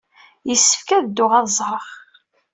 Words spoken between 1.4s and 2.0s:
t-ẓreɣ.